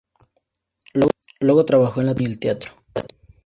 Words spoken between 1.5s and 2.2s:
trabajó en la